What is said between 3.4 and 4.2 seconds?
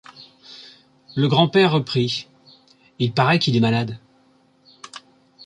est malade.